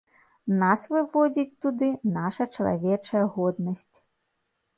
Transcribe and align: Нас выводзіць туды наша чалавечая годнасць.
Нас 0.61 0.85
выводзіць 0.93 1.53
туды 1.65 1.89
наша 2.15 2.43
чалавечая 2.57 3.23
годнасць. 3.37 3.95